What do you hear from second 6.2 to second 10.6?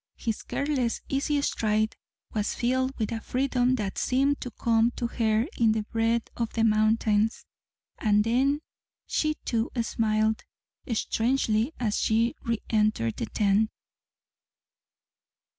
of the mountains. And then she, too, smiled